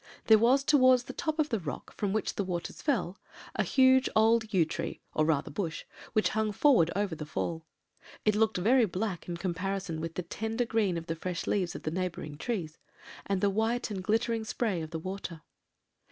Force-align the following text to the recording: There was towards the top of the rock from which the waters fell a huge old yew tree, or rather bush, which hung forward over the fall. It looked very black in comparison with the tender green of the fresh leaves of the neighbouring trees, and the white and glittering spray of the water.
There 0.25 0.39
was 0.39 0.63
towards 0.63 1.03
the 1.03 1.13
top 1.13 1.37
of 1.37 1.49
the 1.49 1.59
rock 1.59 1.93
from 1.93 2.11
which 2.11 2.33
the 2.33 2.43
waters 2.43 2.81
fell 2.81 3.19
a 3.53 3.61
huge 3.61 4.09
old 4.15 4.51
yew 4.51 4.65
tree, 4.65 4.99
or 5.13 5.25
rather 5.25 5.51
bush, 5.51 5.83
which 6.13 6.29
hung 6.29 6.51
forward 6.51 6.89
over 6.95 7.13
the 7.13 7.23
fall. 7.23 7.67
It 8.25 8.33
looked 8.35 8.57
very 8.57 8.85
black 8.85 9.29
in 9.29 9.37
comparison 9.37 10.01
with 10.01 10.15
the 10.15 10.23
tender 10.23 10.65
green 10.65 10.97
of 10.97 11.05
the 11.05 11.15
fresh 11.15 11.45
leaves 11.45 11.75
of 11.75 11.83
the 11.83 11.91
neighbouring 11.91 12.39
trees, 12.39 12.79
and 13.27 13.41
the 13.41 13.51
white 13.51 13.91
and 13.91 14.03
glittering 14.03 14.43
spray 14.43 14.81
of 14.81 14.89
the 14.89 14.97
water. 14.97 15.43